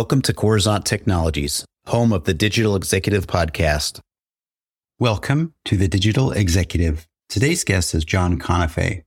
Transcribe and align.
Welcome 0.00 0.22
to 0.22 0.32
Coruzant 0.32 0.84
Technologies, 0.84 1.66
home 1.88 2.10
of 2.14 2.24
the 2.24 2.32
Digital 2.32 2.74
Executive 2.74 3.26
Podcast. 3.26 4.00
Welcome 4.98 5.52
to 5.66 5.76
the 5.76 5.88
Digital 5.88 6.32
Executive. 6.32 7.06
Today's 7.28 7.64
guest 7.64 7.94
is 7.94 8.06
John 8.06 8.38
Conafay. 8.38 9.02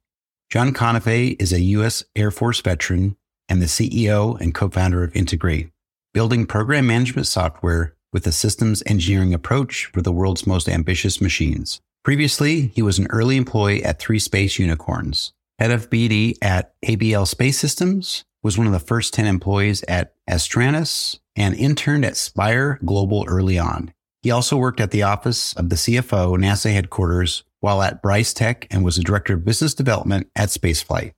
John 0.52 0.72
Conafay 0.72 1.36
is 1.42 1.52
a 1.52 1.62
U.S. 1.62 2.04
Air 2.16 2.30
Force 2.30 2.62
veteran 2.62 3.18
and 3.50 3.60
the 3.60 3.66
CEO 3.66 4.40
and 4.40 4.54
co-founder 4.54 5.04
of 5.04 5.16
Integrate, 5.16 5.72
building 6.14 6.46
program 6.46 6.86
management 6.86 7.26
software 7.26 7.96
with 8.14 8.28
a 8.28 8.32
systems 8.32 8.84
engineering 8.86 9.34
approach 9.34 9.88
for 9.88 10.04
the 10.04 10.12
world's 10.12 10.46
most 10.46 10.70
ambitious 10.70 11.20
machines. 11.20 11.82
Previously, 12.04 12.68
he 12.68 12.84
was 12.84 13.00
an 13.00 13.08
early 13.10 13.36
employee 13.36 13.84
at 13.84 13.98
Three 13.98 14.20
Space 14.20 14.60
Unicorns, 14.60 15.34
head 15.58 15.72
of 15.72 15.90
BD 15.90 16.38
at 16.40 16.80
ABL 16.84 17.28
Space 17.28 17.58
Systems, 17.58 18.24
was 18.44 18.58
one 18.58 18.68
of 18.68 18.74
the 18.74 18.80
first 18.80 19.14
10 19.14 19.26
employees 19.26 19.84
at 19.88 20.14
Astranis, 20.30 21.18
and 21.36 21.56
interned 21.56 22.06
at 22.06 22.18
Spire 22.18 22.80
Global 22.86 23.26
early 23.28 23.58
on. 23.58 23.94
He 24.22 24.32
also 24.32 24.56
worked 24.56 24.80
at 24.80 24.92
the 24.92 25.04
office 25.04 25.54
of 25.54 25.70
the 25.70 25.76
CFO, 25.76 26.38
NASA 26.38 26.72
headquarters, 26.72 27.44
while 27.62 27.82
at 27.82 28.02
Bryce 28.02 28.34
Tech 28.34 28.68
and 28.70 28.84
was 28.84 28.98
the 28.98 29.04
director 29.04 29.34
of 29.34 29.46
business 29.46 29.74
development 29.74 30.30
at 30.36 30.50
Spaceflight. 30.50 31.14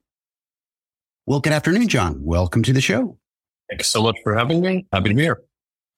Well, 1.26 1.40
good 1.40 1.52
afternoon, 1.52 1.88
John. 1.88 2.24
Welcome 2.24 2.62
to 2.62 2.72
the 2.72 2.80
show. 2.80 3.18
Thanks 3.68 3.88
so 3.88 4.02
much 4.02 4.16
for 4.22 4.36
having 4.36 4.60
me. 4.60 4.86
Happy 4.92 5.08
to 5.10 5.14
be 5.14 5.22
here. 5.22 5.42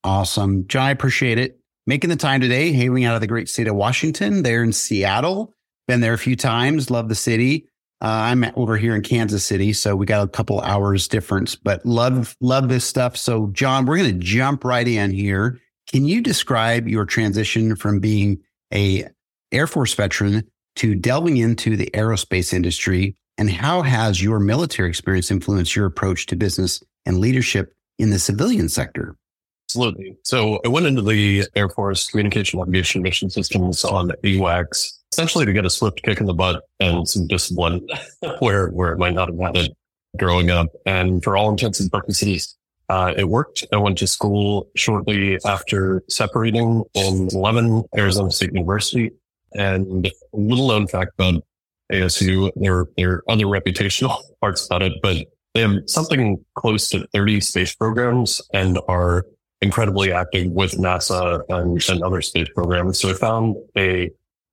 Awesome. 0.04 0.66
John, 0.68 0.84
I 0.84 0.90
appreciate 0.90 1.38
it. 1.38 1.60
Making 1.86 2.10
the 2.10 2.16
time 2.16 2.40
today, 2.40 2.72
hailing 2.72 3.04
out 3.04 3.14
of 3.14 3.20
the 3.20 3.26
great 3.26 3.48
state 3.48 3.68
of 3.68 3.74
Washington, 3.74 4.42
there 4.42 4.62
in 4.62 4.72
Seattle. 4.72 5.54
Been 5.86 6.00
there 6.00 6.14
a 6.14 6.18
few 6.18 6.36
times, 6.36 6.90
love 6.90 7.08
the 7.08 7.14
city. 7.14 7.66
Uh, 8.00 8.30
I'm 8.30 8.44
over 8.54 8.76
here 8.76 8.94
in 8.94 9.02
Kansas 9.02 9.44
City, 9.44 9.72
so 9.72 9.96
we 9.96 10.06
got 10.06 10.22
a 10.22 10.28
couple 10.28 10.60
hours 10.60 11.08
difference, 11.08 11.56
but 11.56 11.84
love 11.84 12.36
love 12.40 12.68
this 12.68 12.84
stuff. 12.84 13.16
So, 13.16 13.48
John, 13.48 13.86
we're 13.86 13.96
going 13.96 14.12
to 14.12 14.24
jump 14.24 14.64
right 14.64 14.86
in 14.86 15.10
here. 15.10 15.58
Can 15.90 16.04
you 16.04 16.20
describe 16.20 16.86
your 16.86 17.04
transition 17.04 17.74
from 17.74 17.98
being 17.98 18.38
a 18.72 19.08
Air 19.50 19.66
Force 19.66 19.94
veteran 19.94 20.44
to 20.76 20.94
delving 20.94 21.38
into 21.38 21.76
the 21.76 21.90
aerospace 21.92 22.52
industry, 22.52 23.16
and 23.36 23.50
how 23.50 23.82
has 23.82 24.22
your 24.22 24.38
military 24.38 24.88
experience 24.88 25.32
influenced 25.32 25.74
your 25.74 25.86
approach 25.86 26.26
to 26.26 26.36
business 26.36 26.80
and 27.04 27.18
leadership 27.18 27.74
in 27.98 28.10
the 28.10 28.18
civilian 28.20 28.68
sector? 28.68 29.16
Absolutely. 29.66 30.16
So, 30.22 30.60
I 30.64 30.68
went 30.68 30.86
into 30.86 31.02
the 31.02 31.46
Air 31.56 31.68
Force 31.68 32.06
Communication 32.08 32.60
Navigation 32.60 33.02
Mission 33.02 33.28
Systems 33.28 33.84
on 33.84 34.12
AWACS 34.22 34.97
essentially 35.18 35.44
to 35.44 35.52
get 35.52 35.64
a 35.64 35.70
swift 35.70 36.00
kick 36.04 36.20
in 36.20 36.26
the 36.26 36.34
butt 36.34 36.62
and 36.78 37.08
some 37.08 37.26
discipline 37.26 37.84
where, 38.38 38.68
where 38.68 38.92
it 38.92 38.98
might 38.98 39.14
not 39.14 39.28
have 39.40 39.56
it 39.56 39.76
growing 40.16 40.48
up. 40.50 40.68
And 40.86 41.22
for 41.24 41.36
all 41.36 41.50
intents 41.50 41.80
and 41.80 41.90
purposes, 41.90 42.56
uh, 42.88 43.14
it 43.16 43.28
worked. 43.28 43.66
I 43.72 43.78
went 43.78 43.98
to 43.98 44.06
school 44.06 44.68
shortly 44.76 45.36
after 45.44 46.04
separating 46.08 46.84
in 46.94 47.28
11 47.32 47.82
Arizona 47.96 48.30
State 48.30 48.52
University. 48.52 49.10
And 49.54 50.06
a 50.06 50.12
little 50.32 50.68
known 50.68 50.86
fact 50.86 51.10
about 51.18 51.42
ASU, 51.92 52.52
there, 52.54 52.86
there 52.96 53.14
are 53.14 53.24
other 53.28 53.46
reputational 53.46 54.20
parts 54.40 54.66
about 54.66 54.82
it, 54.82 54.92
but 55.02 55.26
they 55.54 55.62
have 55.62 55.78
something 55.86 56.44
close 56.54 56.88
to 56.90 57.08
30 57.12 57.40
space 57.40 57.74
programs 57.74 58.40
and 58.54 58.78
are 58.86 59.26
incredibly 59.62 60.12
active 60.12 60.52
with 60.52 60.72
NASA 60.72 61.42
and, 61.48 61.82
and 61.88 62.02
other 62.04 62.22
space 62.22 62.48
programs. 62.54 63.00
So 63.00 63.10
I 63.10 63.14
found 63.14 63.56
a 63.76 64.10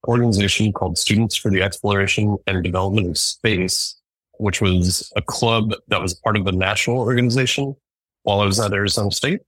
organization 0.07 0.73
called 0.73 0.97
Students 0.97 1.35
for 1.35 1.49
the 1.51 1.61
Exploration 1.61 2.37
and 2.47 2.63
Development 2.63 3.07
of 3.07 3.17
Space, 3.17 3.95
which 4.37 4.61
was 4.61 5.11
a 5.15 5.21
club 5.21 5.73
that 5.87 6.01
was 6.01 6.13
part 6.13 6.37
of 6.37 6.45
the 6.45 6.51
national 6.51 6.97
organization 6.97 7.75
while 8.23 8.41
I 8.41 8.45
was 8.45 8.59
at 8.59 8.73
Arizona 8.73 9.11
State 9.11 9.41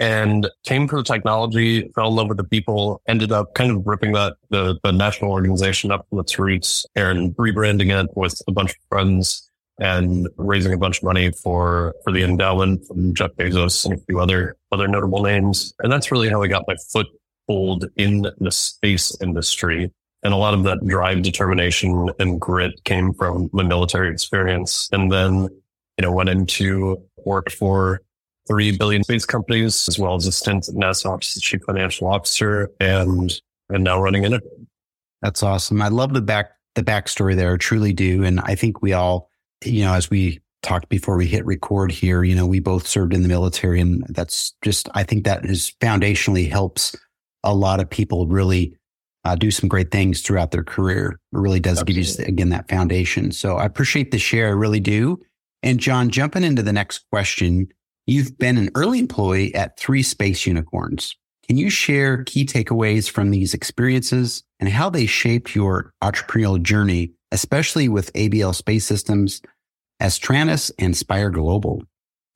and 0.00 0.48
came 0.64 0.86
for 0.86 0.96
the 0.96 1.02
technology, 1.02 1.90
fell 1.94 2.08
in 2.08 2.14
love 2.14 2.28
with 2.28 2.36
the 2.36 2.44
people, 2.44 3.02
ended 3.08 3.32
up 3.32 3.54
kind 3.54 3.72
of 3.72 3.86
ripping 3.86 4.12
that, 4.12 4.34
the, 4.50 4.78
the 4.84 4.92
national 4.92 5.32
organization 5.32 5.90
up 5.90 6.06
from 6.08 6.20
its 6.20 6.38
roots 6.38 6.86
and 6.94 7.34
rebranding 7.36 7.98
it 7.98 8.10
with 8.16 8.40
a 8.46 8.52
bunch 8.52 8.70
of 8.70 8.76
friends 8.88 9.50
and 9.80 10.28
raising 10.36 10.72
a 10.72 10.78
bunch 10.78 10.98
of 10.98 11.04
money 11.04 11.30
for, 11.30 11.94
for 12.04 12.12
the 12.12 12.22
endowment 12.22 12.84
from 12.86 13.14
Jeff 13.14 13.32
Bezos 13.32 13.84
and 13.84 13.94
a 13.94 13.98
few 14.04 14.20
other, 14.20 14.56
other 14.72 14.88
notable 14.88 15.22
names. 15.22 15.72
And 15.80 15.92
that's 15.92 16.10
really 16.10 16.28
how 16.28 16.42
I 16.42 16.48
got 16.48 16.64
my 16.66 16.76
foot 16.92 17.06
hold 17.48 17.86
in 17.96 18.26
the 18.38 18.50
space 18.52 19.16
industry. 19.20 19.90
And 20.22 20.34
a 20.34 20.36
lot 20.36 20.54
of 20.54 20.64
that 20.64 20.84
drive, 20.86 21.22
determination 21.22 22.10
and 22.18 22.40
grit 22.40 22.82
came 22.84 23.14
from 23.14 23.48
my 23.52 23.62
military 23.62 24.10
experience. 24.10 24.88
And 24.92 25.10
then, 25.10 25.48
you 25.96 26.02
know, 26.02 26.12
went 26.12 26.28
into 26.28 27.02
work 27.24 27.50
for 27.50 28.02
three 28.48 28.76
billion 28.76 29.04
space 29.04 29.24
companies, 29.24 29.86
as 29.88 29.98
well 29.98 30.14
as 30.14 30.26
a 30.26 30.32
stint 30.32 30.68
at 30.68 30.74
NASA 30.74 31.06
Office 31.06 31.40
Chief 31.40 31.60
Financial 31.62 32.08
Officer 32.08 32.70
and, 32.80 33.32
and 33.68 33.84
now 33.84 34.00
running 34.00 34.24
in 34.24 34.32
it. 34.32 34.42
That's 35.22 35.42
awesome. 35.42 35.82
I 35.82 35.88
love 35.88 36.14
the 36.14 36.22
back, 36.22 36.52
the 36.74 36.82
backstory 36.82 37.36
there. 37.36 37.56
Truly 37.56 37.92
do. 37.92 38.24
And 38.24 38.40
I 38.40 38.54
think 38.54 38.82
we 38.82 38.92
all, 38.92 39.30
you 39.64 39.84
know, 39.84 39.94
as 39.94 40.10
we 40.10 40.40
talked 40.62 40.88
before 40.88 41.16
we 41.16 41.26
hit 41.26 41.44
record 41.46 41.92
here, 41.92 42.24
you 42.24 42.34
know, 42.34 42.46
we 42.46 42.58
both 42.58 42.86
served 42.86 43.14
in 43.14 43.22
the 43.22 43.28
military 43.28 43.80
and 43.80 44.04
that's 44.08 44.54
just, 44.62 44.88
I 44.94 45.04
think 45.04 45.24
that 45.24 45.44
is 45.44 45.72
foundationally 45.80 46.50
helps 46.50 46.96
a 47.48 47.54
lot 47.54 47.80
of 47.80 47.88
people 47.88 48.26
really 48.26 48.76
uh, 49.24 49.34
do 49.34 49.50
some 49.50 49.68
great 49.68 49.90
things 49.90 50.20
throughout 50.20 50.50
their 50.50 50.62
career. 50.62 51.18
It 51.32 51.38
really 51.38 51.60
does 51.60 51.80
Absolutely. 51.80 52.02
give 52.02 52.18
you, 52.18 52.24
again, 52.26 52.48
that 52.50 52.68
foundation. 52.68 53.32
So 53.32 53.56
I 53.56 53.64
appreciate 53.64 54.10
the 54.10 54.18
share. 54.18 54.48
I 54.48 54.50
really 54.50 54.80
do. 54.80 55.18
And 55.62 55.80
John, 55.80 56.10
jumping 56.10 56.44
into 56.44 56.62
the 56.62 56.72
next 56.72 57.04
question, 57.10 57.68
you've 58.06 58.38
been 58.38 58.58
an 58.58 58.70
early 58.74 58.98
employee 58.98 59.54
at 59.54 59.78
three 59.78 60.02
space 60.02 60.46
unicorns. 60.46 61.16
Can 61.46 61.56
you 61.56 61.70
share 61.70 62.24
key 62.24 62.44
takeaways 62.44 63.10
from 63.10 63.30
these 63.30 63.54
experiences 63.54 64.44
and 64.60 64.68
how 64.68 64.90
they 64.90 65.06
shaped 65.06 65.54
your 65.54 65.92
entrepreneurial 66.04 66.62
journey, 66.62 67.12
especially 67.32 67.88
with 67.88 68.12
ABL 68.12 68.54
Space 68.54 68.84
Systems, 68.84 69.40
Astranis, 70.00 70.70
and 70.78 70.94
Spire 70.94 71.30
Global? 71.30 71.82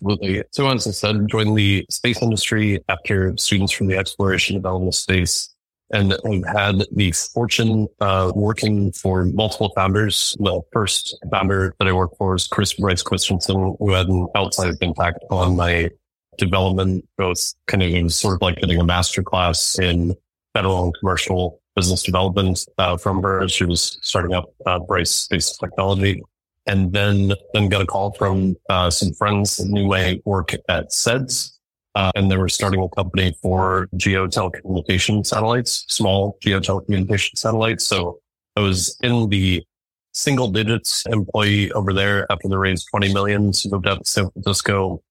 Absolutely. 0.02 0.42
So 0.50 0.68
as 0.68 0.86
I 0.86 0.90
said, 0.90 1.28
joined 1.28 1.56
the 1.56 1.86
space 1.88 2.20
industry 2.22 2.82
after 2.88 3.36
students 3.36 3.72
from 3.72 3.86
the 3.86 3.96
exploration 3.96 4.56
development 4.56 4.94
space. 4.94 5.48
And 5.92 6.14
I've 6.24 6.56
had 6.56 6.86
the 6.90 7.12
fortune 7.12 7.86
of 8.00 8.34
working 8.34 8.92
for 8.92 9.26
multiple 9.26 9.72
founders. 9.76 10.34
Well, 10.40 10.66
first 10.72 11.16
founder 11.30 11.74
that 11.78 11.86
I 11.86 11.92
worked 11.92 12.16
for 12.16 12.34
is 12.34 12.48
Carissa 12.48 12.78
Bryce 12.78 13.02
Christensen, 13.02 13.76
who 13.78 13.92
had 13.92 14.08
an 14.08 14.26
outside 14.34 14.74
impact 14.80 15.18
on 15.30 15.54
my 15.54 15.90
development, 16.38 17.06
both 17.18 17.52
kind 17.66 17.82
of 17.82 18.12
sort 18.12 18.36
of 18.36 18.42
like 18.42 18.56
getting 18.56 18.80
a 18.80 18.84
master 18.84 19.22
class 19.22 19.78
in 19.78 20.14
federal 20.54 20.84
and 20.84 20.94
commercial 20.98 21.60
business 21.76 22.02
development 22.02 22.64
uh, 22.78 22.96
from 22.96 23.22
her. 23.22 23.46
She 23.48 23.66
was 23.66 23.98
starting 24.00 24.34
up 24.34 24.46
uh, 24.66 24.78
Bryce 24.78 25.10
Space 25.10 25.56
Technology 25.58 26.22
and 26.66 26.92
then 26.92 27.32
then 27.54 27.68
got 27.68 27.82
a 27.82 27.86
call 27.86 28.12
from 28.12 28.56
uh, 28.68 28.90
some 28.90 29.12
friends 29.14 29.56
that 29.56 29.66
knew 29.66 29.92
I 29.94 30.20
work 30.24 30.54
at 30.68 30.92
SEDS, 30.92 31.58
uh, 31.94 32.10
and 32.14 32.30
they 32.30 32.36
were 32.36 32.48
starting 32.48 32.82
a 32.82 32.88
company 32.88 33.36
for 33.42 33.88
geo 33.96 34.26
telecommunication 34.26 35.26
satellites, 35.26 35.84
small 35.88 36.38
geo 36.40 36.60
telecommunication 36.60 37.36
satellites. 37.36 37.86
So 37.86 38.20
I 38.56 38.60
was 38.60 38.96
in 39.02 39.28
the 39.28 39.64
single 40.12 40.48
digits 40.48 41.04
employee 41.06 41.72
over 41.72 41.92
there 41.92 42.30
after 42.30 42.48
they 42.48 42.56
raised 42.56 42.86
20 42.90 43.12
million. 43.12 43.52
So 43.52 43.70
moved 43.70 43.86
out 43.86 44.04
to 44.04 44.10
San 44.10 44.30
Francisco, 44.30 45.02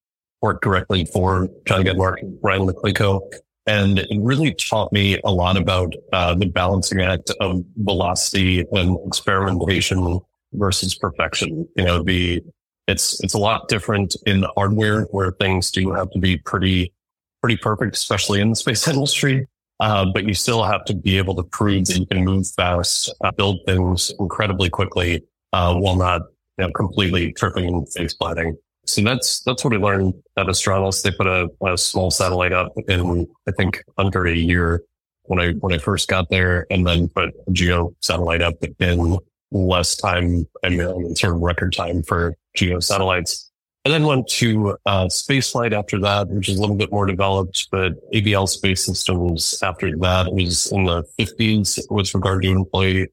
worked 0.42 0.64
directly 0.64 1.06
for 1.06 1.50
John 1.66 1.84
Gedmark, 1.84 2.18
Ryan 2.42 2.68
McLinko. 2.68 3.22
And 3.68 4.00
it 4.00 4.20
really 4.20 4.54
taught 4.54 4.92
me 4.92 5.20
a 5.24 5.32
lot 5.32 5.56
about 5.56 5.94
uh, 6.14 6.34
the 6.34 6.48
balancing 6.48 7.02
act 7.02 7.32
of 7.40 7.64
velocity 7.78 8.66
and 8.72 8.98
experimentation 9.06 10.20
versus 10.54 10.96
perfection. 10.96 11.68
You 11.76 11.84
know, 11.84 12.04
the, 12.04 12.44
it's, 12.88 13.24
it's 13.24 13.34
a 13.34 13.40
lot 13.40 13.68
different 13.68 14.16
in 14.26 14.46
hardware 14.56 15.04
where 15.06 15.32
things 15.32 15.72
do 15.72 15.92
have 15.92 16.12
to 16.12 16.20
be 16.20 16.38
pretty, 16.38 16.94
pretty 17.42 17.58
perfect, 17.58 17.96
especially 17.96 18.42
in 18.42 18.50
the 18.50 18.56
space 18.56 18.88
industry. 18.88 19.48
Uh, 19.80 20.06
but 20.14 20.26
you 20.26 20.34
still 20.36 20.64
have 20.64 20.86
to 20.86 20.94
be 20.94 21.18
able 21.18 21.36
to 21.36 21.42
prove 21.42 21.88
that 21.88 21.98
you 21.98 22.06
can 22.06 22.24
move 22.24 22.46
fast, 22.56 23.12
uh, 23.24 23.32
build 23.32 23.60
things 23.66 24.14
incredibly 24.20 24.70
quickly, 24.70 25.24
uh, 25.54 25.74
while 25.74 25.96
not 25.96 26.22
you 26.60 26.66
know, 26.66 26.72
completely 26.74 27.34
tripping 27.34 27.68
and 27.68 27.92
face 27.92 28.14
planting. 28.14 28.56
So 28.86 29.02
that's, 29.02 29.42
that's 29.42 29.64
what 29.64 29.74
I 29.74 29.78
learned 29.78 30.14
at 30.38 30.46
Astranis. 30.46 31.02
They 31.02 31.10
put 31.10 31.26
a, 31.26 31.50
a 31.66 31.78
small 31.80 32.12
satellite 32.12 32.54
up 32.54 32.74
in, 32.88 33.28
I 33.48 33.52
think, 33.52 33.84
under 33.98 34.28
a 34.28 34.36
year 34.36 34.84
when 35.24 35.40
I, 35.40 35.54
when 35.54 35.74
I 35.74 35.80
first 35.80 36.08
got 36.08 36.30
there 36.30 36.68
and 36.70 36.86
then 36.86 37.08
put 37.08 37.30
a 37.48 37.52
geo 37.52 37.96
satellite 38.02 38.44
up 38.44 38.56
in 38.80 39.18
less 39.52 39.96
time 39.96 40.48
and 40.64 41.18
sort 41.18 41.36
of 41.36 41.42
record 41.42 41.74
time 41.74 42.04
for 42.04 42.36
geo 42.56 42.80
satellites. 42.80 43.50
And 43.84 43.94
then 43.94 44.06
went 44.06 44.28
to 44.28 44.78
uh, 44.86 45.06
spaceflight 45.06 45.74
after 45.74 46.00
that, 46.02 46.28
which 46.28 46.50
is 46.50 46.58
a 46.58 46.62
little 46.62 46.76
bit 46.76 46.92
more 46.92 47.08
developed, 47.08 47.68
but 47.72 47.94
ABL 48.12 48.48
space 48.48 48.86
systems 48.86 49.58
after 49.64 49.98
that 49.98 50.32
was 50.32 50.72
in 50.72 50.86
the 50.86 51.04
50s 51.20 51.80
with 51.90 52.14
regard 52.14 52.44
to 52.44 52.50
employee 52.50 53.08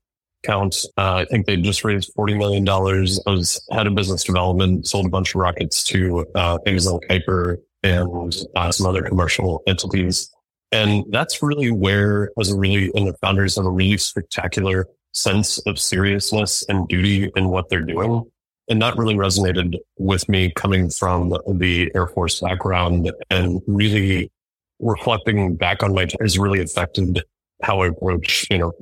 count. 0.44 0.76
Uh, 0.99 1.14
I 1.14 1.25
think 1.25 1.46
they 1.46 1.56
just 1.56 1.85
raised 1.85 2.14
$40 2.14 2.37
million. 2.37 2.69
I 2.69 3.31
was 3.31 3.67
head 3.70 3.87
of 3.87 3.94
business 3.94 4.25
development, 4.25 4.87
sold 4.87 5.06
a 5.06 5.08
bunch 5.08 5.34
of 5.34 5.41
rockets 5.41 5.82
to 5.84 6.26
uh, 6.34 6.58
things 6.58 6.87
Kuiper 6.87 7.56
and 7.82 8.34
uh, 8.55 8.70
some 8.70 8.87
other 8.87 9.02
commercial 9.02 9.62
entities. 9.67 10.31
And 10.70 11.05
that's 11.11 11.43
really 11.43 11.70
where, 11.70 12.31
as 12.38 12.50
a 12.50 12.56
really, 12.56 12.91
and 12.94 13.08
the 13.08 13.14
founders 13.23 13.56
have 13.56 13.64
a 13.64 13.70
really 13.70 13.96
spectacular 13.96 14.87
sense 15.23 15.59
of 15.67 15.79
seriousness 15.79 16.65
and 16.69 16.88
duty 16.88 17.31
in 17.37 17.49
what 17.49 17.69
they're 17.69 17.81
doing. 17.82 18.25
And 18.70 18.82
that 18.82 18.97
really 18.97 19.15
resonated 19.15 19.76
with 19.97 20.29
me 20.29 20.53
coming 20.55 20.91
from 20.91 21.35
the 21.50 21.91
Air 21.94 22.06
Force 22.06 22.41
background 22.41 23.11
and 23.31 23.62
really 23.67 24.31
reflecting 24.79 25.56
back 25.56 25.82
on 25.82 25.94
my 25.94 26.06
has 26.20 26.38
really 26.38 26.61
affected 26.61 27.23
how 27.62 27.81
I 27.81 27.88
approach, 27.88 28.47
you 28.50 28.59
know, 28.59 28.73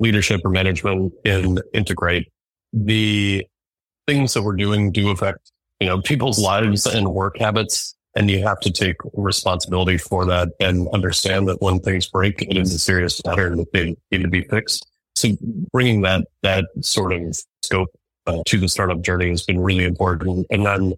leadership 0.00 0.40
or 0.44 0.50
management 0.50 1.12
in 1.24 1.58
integrate. 1.72 2.28
The 2.72 3.46
things 4.06 4.34
that 4.34 4.42
we're 4.42 4.56
doing 4.56 4.90
do 4.92 5.10
affect, 5.10 5.52
you 5.78 5.86
know, 5.86 6.00
people's 6.00 6.38
lives 6.38 6.86
and 6.86 7.12
work 7.12 7.38
habits. 7.38 7.94
And 8.16 8.30
you 8.30 8.44
have 8.44 8.60
to 8.60 8.70
take 8.70 8.96
responsibility 9.12 9.98
for 9.98 10.24
that 10.26 10.48
and 10.60 10.88
understand 10.94 11.48
that 11.48 11.60
when 11.60 11.80
things 11.80 12.08
break, 12.08 12.42
it 12.42 12.56
is 12.56 12.72
a 12.72 12.78
serious 12.78 13.20
matter 13.26 13.54
that 13.56 13.72
they 13.72 13.96
need 14.12 14.22
to 14.22 14.28
be 14.28 14.42
fixed. 14.42 14.86
So 15.24 15.36
bringing 15.72 16.02
that, 16.02 16.26
that 16.42 16.66
sort 16.80 17.12
of 17.12 17.36
scope 17.62 17.88
uh, 18.26 18.42
to 18.46 18.58
the 18.58 18.68
startup 18.68 19.02
journey 19.02 19.30
has 19.30 19.42
been 19.42 19.60
really 19.60 19.84
important. 19.84 20.46
And 20.50 20.66
then 20.66 20.94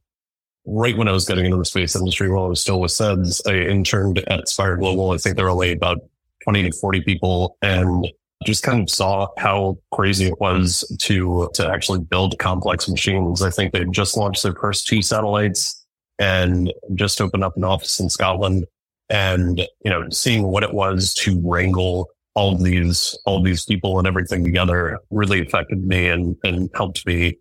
right 0.65 0.97
when 0.97 1.09
I 1.09 1.13
was 1.13 1.25
getting 1.25 1.45
into 1.45 1.57
the 1.57 1.65
space 1.65 1.95
industry, 1.95 2.31
while 2.31 2.47
I 2.47 2.49
was 2.49 2.61
still 2.61 2.81
with 2.81 2.93
SEDS, 2.93 3.41
I 3.47 3.71
interned 3.71 4.19
at 4.29 4.49
Spire 4.49 4.77
Global. 4.77 5.13
I 5.13 5.19
think 5.19 5.37
there 5.37 5.45
were 5.45 5.53
only 5.53 5.73
about 5.73 5.99
20 6.45 6.71
to 6.71 6.77
40 6.77 7.03
people 7.03 7.57
and 7.63 8.07
just 8.45 8.63
kind 8.63 8.81
of 8.81 8.91
saw 8.91 9.29
how 9.39 9.79
crazy 9.93 10.27
it 10.27 10.41
was 10.41 10.85
to, 11.01 11.49
to 11.55 11.69
actually 11.69 12.01
build 12.01 12.39
complex 12.39 12.89
machines. 12.89 13.43
I 13.43 13.51
think 13.51 13.73
they 13.73 13.85
just 13.87 14.17
launched 14.17 14.43
their 14.43 14.55
first 14.55 14.87
two 14.87 15.03
satellites 15.03 15.85
and 16.19 16.73
just 16.95 17.21
opened 17.21 17.45
up 17.45 17.57
an 17.57 17.65
office 17.65 17.99
in 18.01 18.09
Scotland 18.09 18.67
and, 19.09 19.61
you 19.85 19.91
know, 19.91 20.09
seeing 20.11 20.45
what 20.45 20.63
it 20.63 20.73
was 20.73 21.15
to 21.15 21.41
wrangle 21.45 22.09
all 22.37 22.57
these, 22.57 23.19
all 23.25 23.43
these 23.43 23.65
people 23.65 23.99
and 23.99 24.07
everything 24.07 24.45
together 24.45 24.99
really 25.11 25.41
affected 25.41 25.85
me 25.85 26.09
and, 26.09 26.37
and 26.45 26.71
helped 26.75 27.05
me 27.07 27.37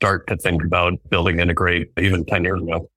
start 0.00 0.26
to 0.28 0.36
think 0.36 0.62
about 0.62 0.92
building 1.08 1.40
integrate 1.40 1.88
even 1.98 2.24
10 2.26 2.44
years 2.44 2.62
ago. 2.62 2.88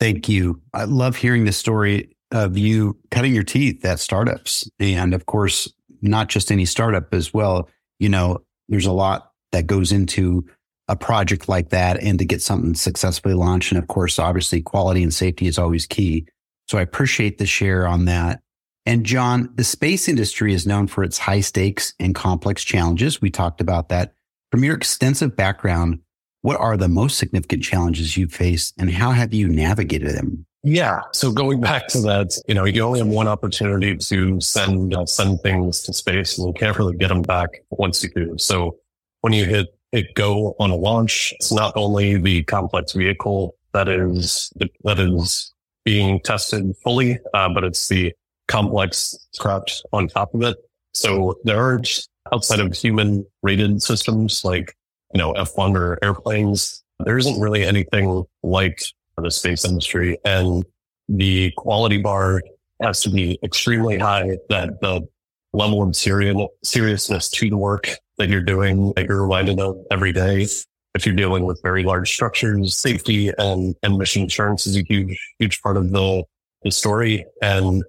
Thank 0.00 0.28
you. 0.28 0.60
I 0.74 0.84
love 0.84 1.16
hearing 1.16 1.44
the 1.44 1.52
story 1.52 2.16
of 2.32 2.56
you 2.56 2.98
cutting 3.10 3.34
your 3.34 3.44
teeth 3.44 3.84
at 3.84 4.00
startups. 4.00 4.68
And 4.80 5.14
of 5.14 5.26
course, 5.26 5.70
not 6.00 6.28
just 6.28 6.50
any 6.50 6.64
startup 6.64 7.12
as 7.14 7.32
well. 7.32 7.68
You 7.98 8.08
know, 8.08 8.38
there's 8.68 8.86
a 8.86 8.92
lot 8.92 9.32
that 9.52 9.66
goes 9.66 9.92
into 9.92 10.46
a 10.88 10.96
project 10.96 11.48
like 11.48 11.70
that 11.70 12.02
and 12.02 12.18
to 12.18 12.24
get 12.24 12.42
something 12.42 12.74
successfully 12.74 13.34
launched. 13.34 13.72
And 13.72 13.78
of 13.78 13.88
course, 13.88 14.18
obviously 14.18 14.62
quality 14.62 15.02
and 15.02 15.12
safety 15.12 15.46
is 15.46 15.58
always 15.58 15.86
key. 15.86 16.26
So 16.68 16.78
I 16.78 16.82
appreciate 16.82 17.38
the 17.38 17.46
share 17.46 17.86
on 17.86 18.06
that. 18.06 18.40
And 18.86 19.04
John, 19.04 19.50
the 19.56 19.64
space 19.64 20.08
industry 20.08 20.54
is 20.54 20.66
known 20.66 20.86
for 20.86 21.02
its 21.02 21.18
high 21.18 21.40
stakes 21.40 21.92
and 21.98 22.14
complex 22.14 22.62
challenges. 22.62 23.20
We 23.20 23.30
talked 23.30 23.60
about 23.60 23.88
that. 23.88 24.14
From 24.52 24.62
your 24.62 24.76
extensive 24.76 25.36
background, 25.36 26.00
what 26.42 26.60
are 26.60 26.76
the 26.76 26.88
most 26.88 27.18
significant 27.18 27.64
challenges 27.64 28.16
you've 28.16 28.32
faced 28.32 28.74
and 28.78 28.90
how 28.90 29.10
have 29.10 29.34
you 29.34 29.48
navigated 29.48 30.16
them? 30.16 30.46
Yeah. 30.62 31.00
So 31.12 31.32
going 31.32 31.60
back 31.60 31.88
to 31.88 32.00
that, 32.02 32.36
you 32.46 32.54
know, 32.54 32.64
you 32.64 32.82
only 32.82 33.00
have 33.00 33.08
one 33.08 33.28
opportunity 33.28 33.96
to 33.96 34.40
send 34.40 34.94
uh, 34.94 35.06
send 35.06 35.40
things 35.40 35.82
to 35.82 35.92
space, 35.92 36.38
and 36.38 36.48
you 36.48 36.54
can't 36.54 36.76
really 36.76 36.96
get 36.96 37.08
them 37.08 37.22
back 37.22 37.48
once 37.70 38.02
you 38.02 38.10
do. 38.10 38.36
So 38.38 38.76
when 39.20 39.32
you 39.32 39.44
hit 39.44 39.68
hit 39.92 40.14
go 40.14 40.56
on 40.58 40.70
a 40.70 40.76
launch, 40.76 41.32
it's 41.34 41.52
not 41.52 41.72
only 41.76 42.16
the 42.16 42.42
complex 42.44 42.92
vehicle 42.92 43.56
that 43.74 43.88
is 43.88 44.52
that 44.82 44.98
is 44.98 45.52
being 45.84 46.18
tested 46.20 46.74
fully, 46.82 47.20
uh, 47.32 47.48
but 47.48 47.62
it's 47.62 47.86
the 47.86 48.12
complex 48.48 49.16
craft 49.38 49.82
on 49.92 50.08
top 50.08 50.34
of 50.34 50.42
it. 50.42 50.56
So 50.92 51.34
there 51.44 51.62
aren't 51.62 51.88
outside 52.32 52.60
of 52.60 52.74
human 52.74 53.26
rated 53.42 53.82
systems 53.82 54.44
like 54.44 54.74
you 55.14 55.18
know, 55.18 55.32
F1 55.34 55.76
or 55.76 55.98
airplanes. 56.02 56.82
There 57.04 57.18
isn't 57.18 57.40
really 57.40 57.64
anything 57.64 58.24
like 58.42 58.82
the 59.16 59.30
space 59.30 59.64
industry 59.64 60.18
and 60.24 60.64
the 61.08 61.52
quality 61.56 61.98
bar 61.98 62.42
has 62.82 63.00
to 63.02 63.10
be 63.10 63.38
extremely 63.42 63.98
high 63.98 64.36
that 64.48 64.80
the 64.80 65.06
level 65.52 65.82
of 65.82 65.96
serial, 65.96 66.50
seriousness 66.62 67.30
to 67.30 67.48
the 67.48 67.56
work 67.56 67.88
that 68.18 68.28
you're 68.28 68.42
doing, 68.42 68.92
that 68.96 69.06
you're 69.06 69.22
reminded 69.22 69.60
of 69.60 69.78
every 69.90 70.12
day. 70.12 70.46
If 70.94 71.06
you're 71.06 71.14
dealing 71.14 71.44
with 71.44 71.60
very 71.62 71.82
large 71.82 72.12
structures, 72.12 72.76
safety 72.76 73.30
and, 73.38 73.74
and 73.82 73.96
mission 73.96 74.24
assurance 74.24 74.66
is 74.66 74.76
a 74.76 74.82
huge, 74.82 75.18
huge 75.38 75.62
part 75.62 75.76
of 75.76 75.90
the, 75.90 76.24
the 76.62 76.70
story. 76.70 77.24
And, 77.40 77.84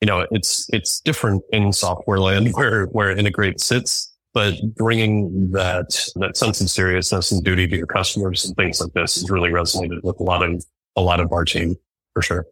you 0.00 0.06
know, 0.06 0.26
it's, 0.30 0.68
it's 0.72 1.00
different 1.00 1.42
in 1.52 1.72
software 1.72 2.20
land 2.20 2.48
where, 2.54 2.86
where 2.86 3.10
integrate 3.10 3.60
sits 3.60 4.12
but 4.34 4.54
bringing 4.76 5.50
that 5.50 5.88
that 6.16 6.36
sense 6.36 6.60
of 6.60 6.70
seriousness 6.70 7.32
and 7.32 7.42
duty 7.42 7.66
to 7.66 7.76
your 7.76 7.86
customers 7.86 8.44
and 8.44 8.54
things 8.56 8.80
like 8.80 8.92
this 8.92 9.14
has 9.16 9.30
really 9.30 9.50
resonated 9.50 10.02
with 10.04 10.20
a 10.20 10.22
lot 10.22 10.42
of 10.42 10.64
a 10.96 11.00
lot 11.00 11.18
of 11.18 11.32
our 11.32 11.44
team 11.44 11.74
for 12.14 12.22
sure. 12.22 12.46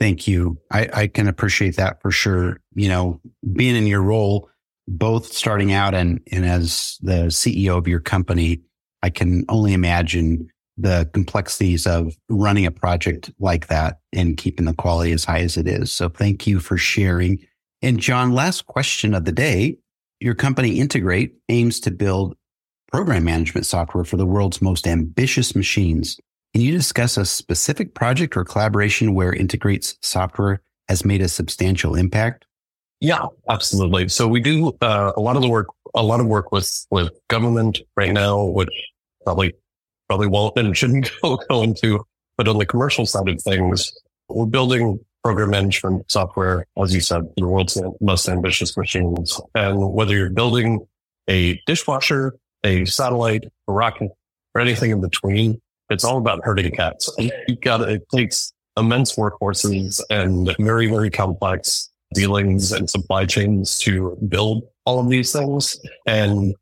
Thank 0.00 0.26
you. 0.26 0.58
I, 0.70 0.88
I 0.92 1.06
can 1.06 1.28
appreciate 1.28 1.76
that 1.76 2.02
for 2.02 2.10
sure. 2.10 2.58
You 2.74 2.88
know, 2.88 3.20
being 3.52 3.76
in 3.76 3.86
your 3.86 4.02
role, 4.02 4.50
both 4.88 5.32
starting 5.32 5.72
out 5.72 5.94
and 5.94 6.20
and 6.32 6.44
as 6.44 6.98
the 7.00 7.26
CEO 7.28 7.78
of 7.78 7.86
your 7.86 8.00
company, 8.00 8.60
I 9.02 9.10
can 9.10 9.44
only 9.48 9.74
imagine 9.74 10.50
the 10.76 11.08
complexities 11.12 11.86
of 11.86 12.14
running 12.28 12.66
a 12.66 12.70
project 12.70 13.30
like 13.38 13.66
that 13.68 13.98
and 14.12 14.36
keeping 14.36 14.66
the 14.66 14.74
quality 14.74 15.12
as 15.12 15.24
high 15.24 15.40
as 15.40 15.56
it 15.56 15.68
is. 15.68 15.92
So 15.92 16.08
thank 16.08 16.46
you 16.46 16.60
for 16.60 16.78
sharing. 16.78 17.38
And 17.82 17.98
John, 17.98 18.32
last 18.32 18.66
question 18.66 19.14
of 19.14 19.24
the 19.24 19.32
day 19.32 19.76
your 20.20 20.34
company 20.36 20.78
Integrate 20.78 21.34
aims 21.48 21.80
to 21.80 21.90
build 21.90 22.36
program 22.92 23.24
management 23.24 23.66
software 23.66 24.04
for 24.04 24.16
the 24.16 24.26
world's 24.26 24.62
most 24.62 24.86
ambitious 24.86 25.56
machines. 25.56 26.16
Can 26.54 26.62
you 26.62 26.70
discuss 26.70 27.16
a 27.16 27.24
specific 27.24 27.94
project 27.94 28.36
or 28.36 28.44
collaboration 28.44 29.14
where 29.14 29.32
Integrate's 29.32 29.96
software 30.02 30.62
has 30.88 31.04
made 31.04 31.22
a 31.22 31.28
substantial 31.28 31.96
impact? 31.96 32.44
Yeah, 33.00 33.26
absolutely. 33.48 34.08
So 34.08 34.28
we 34.28 34.40
do 34.40 34.76
uh, 34.80 35.12
a 35.16 35.20
lot 35.20 35.34
of 35.34 35.42
the 35.42 35.48
work, 35.48 35.66
a 35.94 36.04
lot 36.04 36.20
of 36.20 36.26
work 36.26 36.52
with 36.52 36.86
with 36.90 37.10
government 37.28 37.80
right 37.96 38.12
now, 38.12 38.44
which 38.44 38.70
probably 39.24 39.54
probably 40.12 40.26
won't 40.26 40.54
and 40.58 40.76
shouldn't 40.76 41.10
go, 41.22 41.38
go 41.48 41.62
into. 41.62 42.04
But 42.36 42.46
on 42.46 42.58
the 42.58 42.66
commercial 42.66 43.06
side 43.06 43.28
of 43.28 43.40
things, 43.40 43.94
we're 44.28 44.44
building 44.44 45.00
program 45.24 45.50
management 45.50 46.10
software, 46.10 46.66
as 46.82 46.94
you 46.94 47.00
said, 47.00 47.22
the 47.38 47.46
world's 47.48 47.80
most 48.02 48.28
ambitious 48.28 48.76
machines. 48.76 49.40
And 49.54 49.92
whether 49.94 50.14
you're 50.14 50.28
building 50.28 50.86
a 51.30 51.58
dishwasher, 51.66 52.34
a 52.62 52.84
satellite, 52.84 53.44
a 53.68 53.72
rocket, 53.72 54.10
or 54.54 54.60
anything 54.60 54.90
in 54.90 55.00
between, 55.00 55.58
it's 55.88 56.04
all 56.04 56.18
about 56.18 56.40
herding 56.44 56.72
cats. 56.72 57.10
You 57.18 57.56
got 57.62 57.88
it 57.88 58.02
takes 58.14 58.52
immense 58.76 59.16
workforces 59.16 59.98
and 60.10 60.54
very, 60.58 60.88
very 60.88 61.10
complex 61.10 61.88
dealings 62.12 62.72
and 62.72 62.90
supply 62.90 63.24
chains 63.24 63.78
to 63.78 64.18
build 64.28 64.64
all 64.84 65.00
of 65.00 65.08
these 65.08 65.32
things. 65.32 65.80
And 66.06 66.54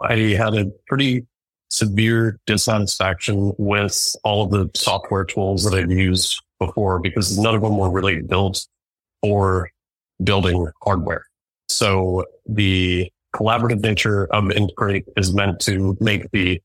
I 0.00 0.16
had 0.38 0.54
a 0.54 0.66
pretty 0.86 1.26
severe 1.68 2.38
dissatisfaction 2.46 3.52
with 3.58 4.14
all 4.24 4.44
of 4.44 4.50
the 4.50 4.70
software 4.74 5.24
tools 5.24 5.64
that 5.64 5.74
I've 5.74 5.90
used 5.90 6.42
before 6.58 6.98
because 6.98 7.38
none 7.38 7.54
of 7.54 7.62
them 7.62 7.76
were 7.76 7.90
really 7.90 8.20
built 8.22 8.66
for 9.22 9.70
building 10.22 10.68
hardware. 10.82 11.24
So 11.68 12.24
the 12.46 13.10
collaborative 13.34 13.80
nature 13.80 14.26
of 14.32 14.50
Integrate 14.50 15.04
is 15.16 15.34
meant 15.34 15.60
to 15.60 15.96
make 16.00 16.30
the, 16.30 16.60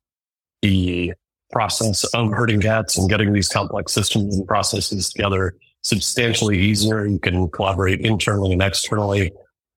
the 0.62 1.14
process 1.52 2.04
of 2.06 2.32
herding 2.32 2.62
cats 2.62 2.98
and 2.98 3.10
getting 3.10 3.34
these 3.34 3.50
complex 3.50 3.92
systems 3.94 4.38
and 4.38 4.48
processes 4.48 5.12
together 5.12 5.56
substantially 5.84 6.58
easier. 6.58 7.06
You 7.06 7.20
can 7.20 7.50
collaborate 7.50 8.02
internally 8.02 8.54
and 8.54 8.62
externally 8.62 9.34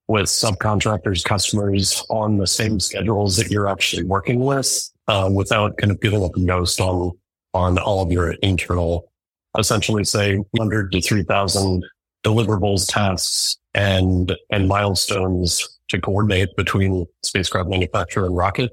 with 0.08 0.26
subcontractors, 0.26 1.24
customers 1.24 2.04
on 2.08 2.38
the 2.38 2.46
same 2.46 2.78
schedules 2.78 3.36
that 3.36 3.50
you're 3.50 3.68
actually 3.68 4.04
working 4.04 4.38
with, 4.38 4.88
uh, 5.08 5.30
without 5.32 5.76
kind 5.78 5.90
of 5.90 6.00
giving 6.00 6.22
up 6.22 6.36
a 6.36 6.40
ghost 6.40 6.80
on, 6.80 7.12
on 7.54 7.78
all 7.78 8.02
of 8.02 8.12
your 8.12 8.32
internal 8.42 9.10
essentially 9.58 10.04
say 10.04 10.36
100 10.36 10.92
to 10.92 11.00
3000 11.00 11.84
deliverables, 12.24 12.86
tasks 12.88 13.56
and, 13.74 14.34
and 14.50 14.68
milestones 14.68 15.78
to 15.88 16.00
coordinate 16.00 16.48
between 16.56 17.06
spacecraft 17.22 17.68
manufacturer 17.68 18.26
and 18.26 18.36
rocket. 18.36 18.70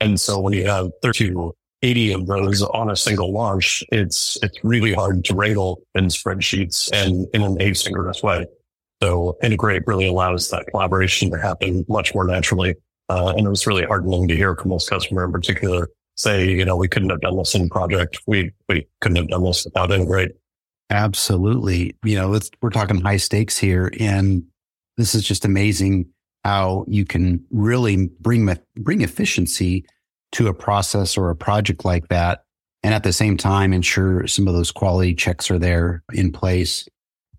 And 0.00 0.20
so 0.20 0.40
when 0.40 0.52
you 0.52 0.66
have 0.66 0.90
30 1.02 1.30
to 1.30 1.54
80 1.82 2.12
of 2.12 2.26
those 2.26 2.62
on 2.62 2.90
a 2.90 2.96
single 2.96 3.32
launch, 3.32 3.84
it's, 3.92 4.38
it's 4.42 4.58
really 4.64 4.94
hard 4.94 5.24
to 5.26 5.34
wrangle 5.34 5.82
in 5.94 6.06
spreadsheets 6.06 6.90
and 6.92 7.26
in 7.34 7.42
an 7.42 7.56
asynchronous 7.58 8.22
way. 8.22 8.46
So 9.02 9.36
integrate 9.42 9.86
really 9.86 10.08
allows 10.08 10.48
that 10.50 10.66
collaboration 10.70 11.30
to 11.30 11.38
happen 11.38 11.84
much 11.88 12.14
more 12.14 12.24
naturally. 12.24 12.74
Uh, 13.08 13.34
and 13.36 13.46
it 13.46 13.50
was 13.50 13.66
really 13.66 13.84
heartening 13.84 14.28
to 14.28 14.36
hear 14.36 14.56
this 14.64 14.88
customer 14.88 15.24
in 15.24 15.32
particular 15.32 15.88
say, 16.16 16.48
you 16.48 16.64
know, 16.64 16.76
we 16.76 16.88
couldn't 16.88 17.10
have 17.10 17.20
done 17.20 17.36
this 17.36 17.54
in 17.54 17.68
project. 17.68 18.20
We, 18.26 18.52
we 18.68 18.86
couldn't 19.00 19.16
have 19.16 19.28
done 19.28 19.44
this 19.44 19.64
without 19.64 19.90
Integrate. 19.90 20.32
Absolutely. 20.90 21.96
You 22.04 22.16
know, 22.16 22.38
we're 22.60 22.70
talking 22.70 23.00
high 23.00 23.16
stakes 23.16 23.58
here. 23.58 23.92
And 23.98 24.44
this 24.96 25.14
is 25.14 25.24
just 25.24 25.44
amazing 25.44 26.06
how 26.44 26.84
you 26.86 27.04
can 27.04 27.44
really 27.50 28.08
bring, 28.20 28.56
bring 28.76 29.00
efficiency 29.00 29.86
to 30.32 30.48
a 30.48 30.54
process 30.54 31.16
or 31.16 31.30
a 31.30 31.36
project 31.36 31.84
like 31.84 32.08
that. 32.08 32.44
And 32.82 32.92
at 32.92 33.02
the 33.02 33.12
same 33.12 33.36
time, 33.36 33.72
ensure 33.72 34.26
some 34.26 34.46
of 34.46 34.54
those 34.54 34.70
quality 34.70 35.14
checks 35.14 35.50
are 35.50 35.58
there 35.58 36.02
in 36.12 36.32
place 36.32 36.86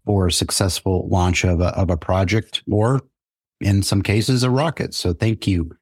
for 0.05 0.27
a 0.27 0.31
successful 0.31 1.07
launch 1.07 1.43
of 1.43 1.61
a, 1.61 1.67
of 1.77 1.89
a 1.89 1.97
project 1.97 2.63
or 2.69 3.01
in 3.61 3.83
some 3.83 4.01
cases 4.01 4.43
a 4.43 4.49
rocket. 4.49 4.93
So 4.93 5.13
thank 5.13 5.47
you. 5.47 5.75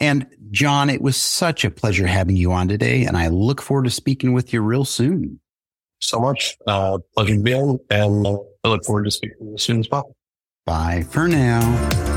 And 0.00 0.26
John, 0.50 0.88
it 0.88 1.02
was 1.02 1.16
such 1.16 1.64
a 1.64 1.70
pleasure 1.70 2.06
having 2.06 2.36
you 2.36 2.52
on 2.52 2.68
today. 2.68 3.04
And 3.04 3.16
I 3.16 3.28
look 3.28 3.60
forward 3.60 3.84
to 3.84 3.90
speaking 3.90 4.32
with 4.32 4.52
you 4.52 4.62
real 4.62 4.84
soon. 4.84 5.40
So 6.00 6.18
much. 6.18 6.56
Uh, 6.66 6.98
pleasure 7.14 7.36
to 7.36 7.42
be 7.42 7.54
on. 7.54 7.78
And 7.90 8.26
uh, 8.26 8.38
I 8.64 8.68
look 8.68 8.84
forward 8.84 9.04
to 9.04 9.10
speaking 9.10 9.36
with 9.40 9.48
you 9.48 9.54
as 9.54 9.62
soon 9.62 9.80
as 9.80 9.86
possible. 9.86 10.16
Bye 10.64 11.04
for 11.10 11.28
now. 11.28 12.09